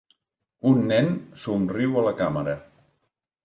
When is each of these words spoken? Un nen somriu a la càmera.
Un 0.69 0.79
nen 0.93 1.11
somriu 1.45 2.03
a 2.03 2.07
la 2.09 2.17
càmera. 2.25 2.59